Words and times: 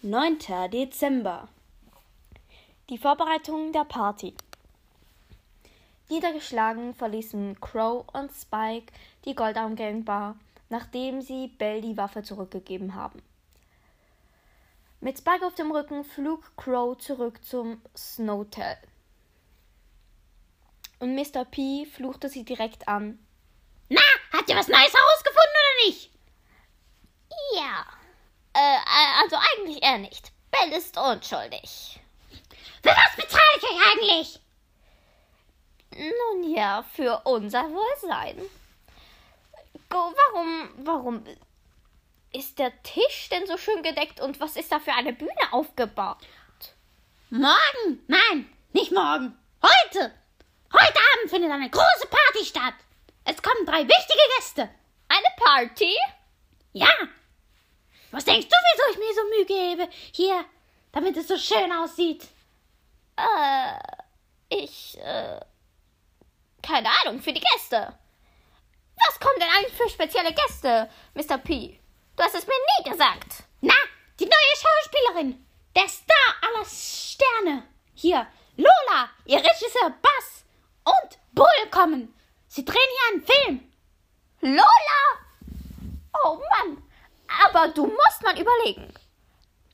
9. 0.00 0.38
Dezember. 0.70 1.48
Die 2.88 2.98
Vorbereitungen 2.98 3.72
der 3.72 3.82
Party. 3.82 4.32
Niedergeschlagen 6.08 6.94
verließen 6.94 7.60
Crow 7.60 8.04
und 8.12 8.30
Spike 8.30 8.92
die 9.24 9.34
Goldarm 9.34 9.74
Gang 9.74 10.04
Bar, 10.04 10.36
nachdem 10.68 11.20
sie 11.20 11.48
Bell 11.48 11.80
die 11.80 11.96
Waffe 11.96 12.22
zurückgegeben 12.22 12.94
haben. 12.94 13.20
Mit 15.00 15.18
Spike 15.18 15.44
auf 15.44 15.56
dem 15.56 15.72
Rücken 15.72 16.04
flog 16.04 16.56
Crow 16.56 16.96
zurück 16.96 17.44
zum 17.44 17.82
Snowtel. 17.96 18.76
Und 21.00 21.16
Mr. 21.16 21.44
P 21.44 21.86
fluchte 21.86 22.28
sie 22.28 22.44
direkt 22.44 22.86
an. 22.86 23.18
Na, 23.88 24.00
habt 24.32 24.48
ihr 24.48 24.54
was 24.54 24.68
Neues 24.68 24.94
herausgefunden 24.94 25.56
oder 25.56 25.86
nicht? 25.88 26.10
Ja. 27.56 27.97
Also 29.20 29.36
eigentlich 29.36 29.82
eher 29.82 29.98
nicht. 29.98 30.32
Bell 30.50 30.72
ist 30.72 30.96
unschuldig. 30.96 32.00
Für 32.82 32.90
was 32.90 33.16
bezahle 33.16 33.42
ich 33.56 33.62
euch 33.64 33.92
eigentlich? 33.92 34.40
Nun 35.90 36.54
ja, 36.54 36.84
für 36.94 37.22
unser 37.24 37.64
Wohlsein. 37.64 38.40
Go, 39.88 40.14
warum, 40.14 40.70
warum 40.84 41.24
ist 42.32 42.58
der 42.58 42.82
Tisch 42.82 43.28
denn 43.30 43.46
so 43.46 43.56
schön 43.56 43.82
gedeckt 43.82 44.20
und 44.20 44.38
was 44.38 44.56
ist 44.56 44.70
da 44.70 44.78
für 44.78 44.92
eine 44.92 45.12
Bühne 45.12 45.32
aufgebaut? 45.52 46.18
Morgen? 47.30 48.04
Nein, 48.06 48.52
nicht 48.72 48.92
morgen. 48.92 49.36
Heute. 49.62 50.14
Heute 50.72 50.98
Abend 51.14 51.30
findet 51.30 51.50
eine 51.50 51.70
große 51.70 52.06
Party 52.08 52.44
statt. 52.44 52.74
Es 53.24 53.42
kommen 53.42 53.66
drei 53.66 53.80
wichtige 53.80 54.22
Gäste. 54.36 54.68
Eine 55.08 55.26
Party? 55.36 55.94
Ja, 56.72 56.88
was 58.10 58.24
denkst 58.24 58.48
du, 58.48 58.54
wieso 58.72 58.90
ich 58.92 58.98
mir 58.98 59.14
so 59.14 59.24
Mühe 59.28 59.44
gebe? 59.44 59.88
Hier, 60.12 60.44
damit 60.92 61.16
es 61.16 61.28
so 61.28 61.36
schön 61.36 61.72
aussieht. 61.72 62.26
Äh, 63.16 63.78
ich, 64.48 64.98
äh, 64.98 65.40
keine 66.62 66.88
Ahnung, 67.00 67.20
für 67.20 67.32
die 67.32 67.40
Gäste. 67.40 67.98
Was 69.06 69.20
kommen 69.20 69.38
denn 69.38 69.48
eigentlich 69.48 69.76
für 69.76 69.88
spezielle 69.88 70.32
Gäste, 70.32 70.90
Mr. 71.14 71.38
P? 71.38 71.78
Du 72.16 72.22
hast 72.22 72.34
es 72.34 72.46
mir 72.46 72.54
nie 72.54 72.90
gesagt. 72.90 73.44
Na, 73.60 73.74
die 74.18 74.24
neue 74.24 74.56
Schauspielerin. 74.56 75.46
Der 75.76 75.88
Star 75.88 76.34
aller 76.42 76.64
Sterne. 76.64 77.62
Hier, 77.94 78.26
Lola, 78.56 79.10
ihr 79.26 79.38
Regisseur 79.38 79.90
Bass 80.02 80.44
und 80.84 81.18
Bull 81.32 81.70
kommen. 81.70 82.14
Sie 82.48 82.64
drehen 82.64 82.76
hier 82.76 83.14
einen 83.14 83.24
Film. 83.24 83.72
Lola! 84.40 85.28
Oh 86.24 86.40
Mann, 86.50 86.82
aber 87.44 87.68
du 87.68 87.86
musst 87.86 88.22
mal 88.22 88.38
überlegen. 88.38 88.92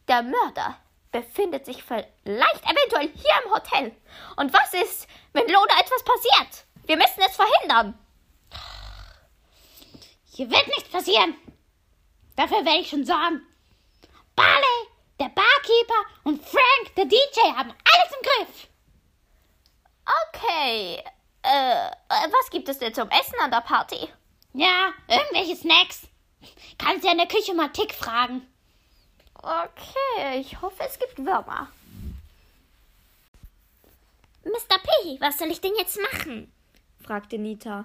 Der 0.09 0.23
Mörder 0.23 0.79
befindet 1.11 1.65
sich 1.65 1.83
vielleicht 1.83 2.65
eventuell 2.65 3.09
hier 3.15 3.45
im 3.45 3.53
Hotel. 3.53 3.97
Und 4.37 4.53
was 4.53 4.75
ist, 4.75 5.07
wenn 5.33 5.49
Lola 5.49 5.81
etwas 5.81 6.03
passiert? 6.05 6.67
Wir 6.87 6.97
müssen 6.97 7.23
es 7.27 7.37
verhindern. 7.37 7.99
Hier 10.25 10.51
wird 10.51 10.67
nichts 10.67 10.91
passieren. 10.91 11.37
Dafür 12.37 12.65
werde 12.65 12.81
ich 12.81 12.91
schon 12.91 13.05
sorgen. 13.05 13.47
Barley, 14.35 14.89
der 15.21 15.29
Barkeeper 15.29 16.05
und 16.25 16.43
Frank, 16.43 16.95
der 16.97 17.05
DJ, 17.05 17.41
haben 17.57 17.71
alles 17.71 18.17
im 18.17 18.23
Griff. 18.23 18.69
Okay. 20.33 21.03
Äh, 21.43 21.91
was 22.09 22.51
gibt 22.51 22.69
es 22.69 22.79
denn 22.79 22.95
zum 22.95 23.09
Essen 23.11 23.39
an 23.41 23.51
der 23.51 23.61
Party? 23.61 24.09
Ja, 24.53 24.93
irgendwelche 25.07 25.57
Snacks. 25.57 26.09
Kannst 26.79 27.05
ja 27.05 27.13
in 27.13 27.19
der 27.19 27.27
Küche 27.29 27.55
mal 27.55 27.69
Tick 27.73 27.93
fragen. 27.95 28.47
Okay, 29.35 30.41
ich 30.41 30.61
hoffe, 30.61 30.83
es 30.89 30.99
gibt 30.99 31.19
Würmer. 31.19 31.71
Mr. 34.45 34.79
P, 34.79 35.21
was 35.21 35.39
soll 35.39 35.51
ich 35.51 35.61
denn 35.61 35.75
jetzt 35.77 35.99
machen? 36.01 36.53
fragte 37.03 37.39
Nita. 37.39 37.85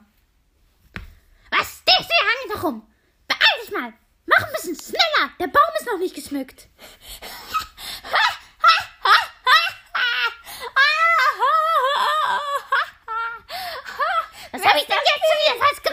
Was 1.51 1.79
stehst 1.81 2.09
du 2.09 2.13
hier 2.13 2.55
Hang 2.55 2.61
rum? 2.61 2.93
Beeil 3.27 3.61
dich 3.61 3.71
mal! 3.71 3.93
Mach 4.25 4.45
ein 4.45 4.53
bisschen 4.53 4.75
schneller! 4.75 5.31
Der 5.39 5.47
Baum 5.47 5.63
ist 5.79 5.87
noch 5.87 5.97
nicht 5.97 6.15
geschmückt. 6.15 6.67
Was 14.51 14.65
habe 14.65 14.79
ich 14.79 14.85
denn 14.85 14.97
jetzt 14.97 15.25
schon 15.25 15.39
wieder 15.45 15.63
falsch 15.63 15.83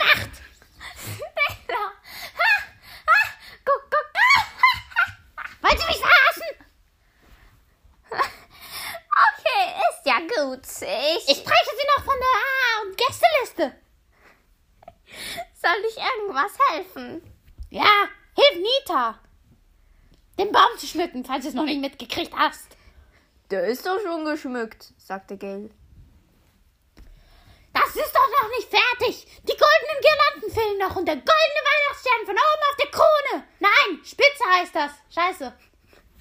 gut. 10.36 10.64
Ich, 10.64 11.36
streiche 11.36 11.72
sie 11.76 11.88
noch 11.96 12.04
von 12.04 12.14
der 12.18 12.88
und 12.88 12.96
Gästeliste. 12.96 13.74
soll 15.54 15.84
ich 15.88 15.96
irgendwas 15.96 16.52
helfen? 16.70 17.22
Ja, 17.70 18.08
hilf 18.34 18.56
Nita. 18.56 19.18
Den 20.38 20.52
Baum 20.52 20.76
zu 20.78 20.86
schmücken, 20.86 21.24
falls 21.24 21.44
du 21.44 21.48
es 21.48 21.54
noch 21.54 21.64
nicht 21.64 21.80
mitgekriegt 21.80 22.34
hast. 22.36 22.76
Der 23.50 23.64
ist 23.66 23.86
doch 23.86 23.98
schon 24.00 24.24
geschmückt, 24.24 24.92
sagte 24.98 25.36
Gail. 25.36 25.70
Das 27.72 27.94
ist 27.94 28.14
doch 28.14 28.42
noch 28.42 28.48
nicht 28.56 28.68
fertig. 28.68 29.26
Die 29.42 29.56
goldenen 29.56 30.00
Girlanden 30.02 30.50
fehlen 30.50 30.78
noch 30.78 30.96
und 30.96 31.06
der 31.06 31.16
goldene 31.16 31.62
Weihnachtsstern 31.70 32.26
von 32.26 32.34
oben 32.34 32.62
auf 32.70 32.76
der 32.82 32.90
Krone. 32.90 33.44
Nein, 33.60 34.04
Spitze 34.04 34.44
heißt 34.50 34.74
das. 34.74 34.92
Scheiße. 35.14 35.52